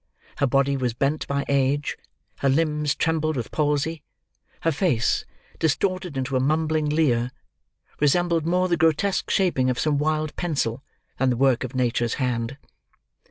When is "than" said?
11.19-11.29